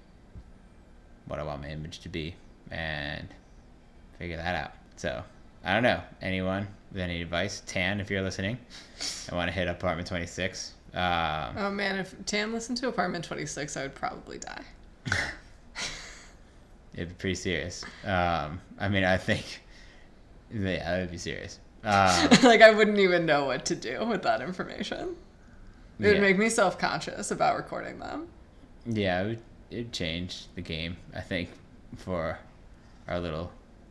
[1.26, 2.34] what I want my image to be,
[2.70, 3.28] and
[4.18, 4.72] figure that out.
[4.96, 5.22] So
[5.64, 6.02] I don't know.
[6.20, 7.62] Anyone with any advice?
[7.66, 8.58] Tan, if you're listening,
[9.30, 10.74] I want to hit apartment 26.
[10.92, 14.62] Um, oh man, if Tan listened to apartment 26, I would probably die.
[16.94, 17.84] It'd be pretty serious.
[18.04, 19.60] Um, I mean, I think,
[20.54, 21.58] yeah, that would be serious.
[21.84, 25.16] Um, like I wouldn't even know what to do with that information.
[26.00, 28.28] It would make me self conscious about recording them.
[28.86, 30.96] Yeah, it would it'd change the game.
[31.14, 31.50] I think
[31.96, 32.38] for
[33.08, 33.50] our little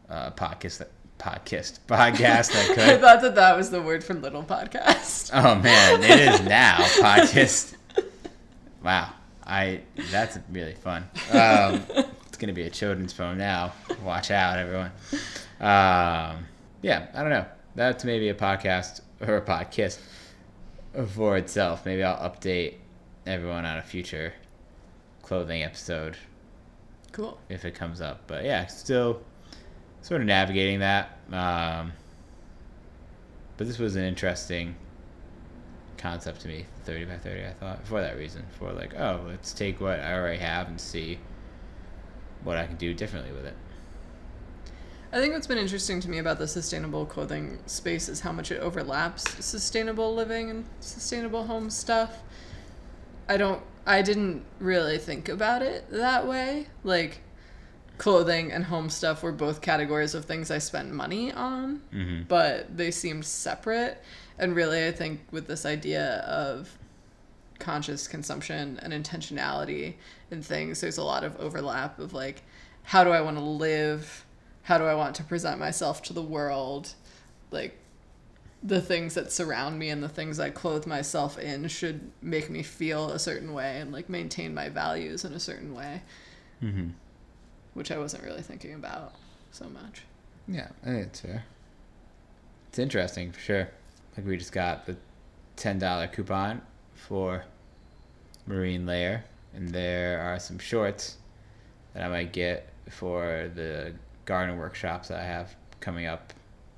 [0.10, 0.86] uh, podcast
[1.20, 2.80] podcast podcast that could.
[2.80, 5.32] I thought that that was the word for little podcast.
[5.34, 7.76] Oh man, it is now podcast.
[8.84, 9.14] Wow,
[9.46, 11.06] I that's really fun.
[11.32, 11.84] Um,
[12.28, 13.74] it's gonna be a children's phone now.
[14.04, 14.92] Watch out, everyone.
[15.60, 16.46] Um,
[16.82, 17.46] yeah, I don't know.
[17.76, 20.00] That's maybe a podcast or a podcast
[21.08, 21.86] for itself.
[21.86, 22.76] Maybe I'll update
[23.26, 24.34] everyone on a future
[25.22, 26.18] clothing episode.
[27.12, 27.40] Cool.
[27.50, 29.22] If it comes up, but yeah, still
[30.02, 31.18] sort of navigating that.
[31.32, 31.94] Um,
[33.58, 34.76] but this was an interesting
[35.98, 39.54] concept to me 30 by 30 i thought for that reason for like oh let's
[39.54, 41.18] take what i already have and see
[42.44, 43.56] what i can do differently with it
[45.14, 48.52] i think what's been interesting to me about the sustainable clothing space is how much
[48.52, 52.22] it overlaps sustainable living and sustainable home stuff
[53.30, 57.22] i don't i didn't really think about it that way like
[57.98, 62.24] clothing and home stuff were both categories of things I spent money on, mm-hmm.
[62.24, 64.02] but they seemed separate.
[64.38, 66.78] And really, I think with this idea of
[67.60, 69.96] conscious consumption and intentionality
[70.32, 72.44] in things, there's a lot of overlap of like,
[72.84, 74.26] how do I want to live?
[74.64, 76.94] How do I want to present myself to the world?
[77.52, 77.78] Like,
[78.62, 82.64] the things that surround me and the things I clothe myself in should make me
[82.64, 86.02] feel a certain way and like maintain my values in a certain way.
[86.62, 86.90] Mm-hmm
[87.74, 89.14] which I wasn't really thinking about
[89.52, 90.04] so much.
[90.48, 91.46] Yeah, I it's fair.
[92.70, 93.70] It's interesting for sure.
[94.18, 94.96] Like we just got the
[95.56, 96.62] ten dollar coupon
[96.94, 97.46] for
[98.46, 101.18] Marine Layer, and there are some shorts
[101.94, 103.94] that I might get for the
[104.26, 106.34] garden workshops that I have coming up.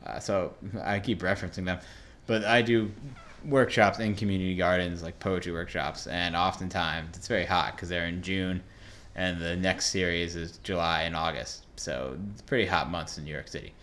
[0.06, 1.80] Uh, so I keep referencing them,
[2.28, 2.92] but I do
[3.44, 8.22] workshops in community gardens, like poetry workshops, and oftentimes it's very hot because they're in
[8.22, 8.62] June,
[9.16, 11.66] and the next series is July and August.
[11.76, 13.74] So it's pretty hot months in New York City.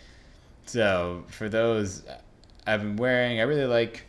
[0.67, 2.05] So for those,
[2.67, 3.41] I've been wearing.
[3.41, 4.05] I really like.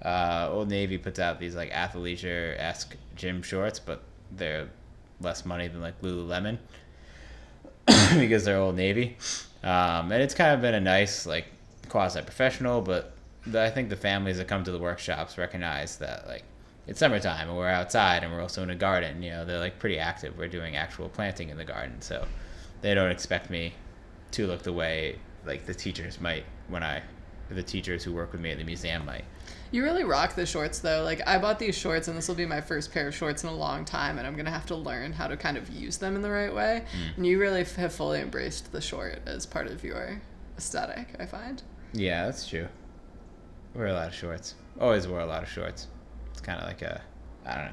[0.00, 4.02] Uh, Old Navy puts out these like athleisure esque gym shorts, but
[4.32, 4.68] they're
[5.20, 6.58] less money than like Lululemon
[8.18, 9.16] because they're Old Navy.
[9.62, 11.46] Um, and it's kind of been a nice like
[11.88, 13.12] quasi professional, but
[13.46, 16.44] the, I think the families that come to the workshops recognize that like
[16.86, 19.22] it's summertime and we're outside and we're also in a garden.
[19.22, 20.36] You know, they're like pretty active.
[20.36, 22.26] We're doing actual planting in the garden, so
[22.80, 23.72] they don't expect me
[24.32, 27.02] to look the way like the teachers might when I
[27.50, 29.24] the teachers who work with me at the museum might.
[29.72, 31.02] You really rock the shorts though.
[31.02, 33.48] Like I bought these shorts and this will be my first pair of shorts in
[33.48, 35.96] a long time and I'm going to have to learn how to kind of use
[35.96, 36.84] them in the right way.
[36.92, 37.16] Mm.
[37.16, 40.20] And you really have fully embraced the short as part of your
[40.58, 41.62] aesthetic, I find.
[41.94, 42.68] Yeah, that's true.
[43.74, 44.54] Wear a lot of shorts.
[44.78, 45.88] Always wore a lot of shorts.
[46.32, 47.00] It's kind of like a
[47.46, 47.72] I don't know.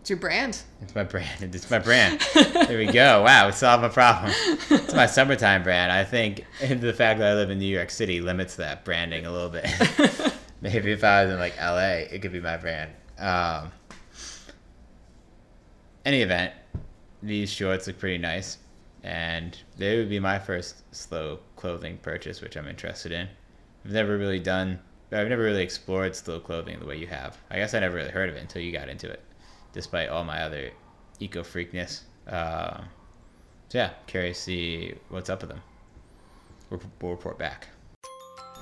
[0.00, 0.62] It's your brand.
[0.80, 1.54] It's my brand.
[1.54, 2.26] It's my brand.
[2.34, 3.22] there we go.
[3.24, 4.32] Wow, we solved a problem.
[4.70, 5.92] It's my summertime brand.
[5.92, 9.30] I think the fact that I live in New York City limits that branding a
[9.30, 9.66] little bit.
[10.60, 12.90] Maybe if I was in like LA, it could be my brand.
[13.18, 13.70] Um,
[16.04, 16.52] any event,
[17.22, 18.58] these shorts look pretty nice,
[19.02, 23.28] and they would be my first slow clothing purchase, which I'm interested in.
[23.84, 24.80] I've never really done,
[25.12, 27.38] I've never really explored slow clothing the way you have.
[27.50, 29.22] I guess I never really heard of it until you got into it,
[29.72, 30.70] despite all my other
[31.20, 32.02] eco freakness.
[32.26, 32.80] Uh,
[33.68, 35.62] so yeah, curious to see what's up with them.
[36.70, 37.68] We'll, we'll report back.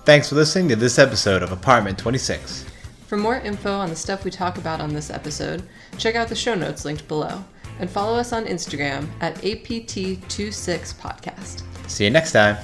[0.07, 2.65] Thanks for listening to this episode of Apartment 26.
[3.09, 5.65] For more info on the stuff we talk about on this episode,
[5.99, 7.43] check out the show notes linked below
[7.81, 11.65] and follow us on Instagram at APT26podcast.
[11.91, 12.57] See you next time.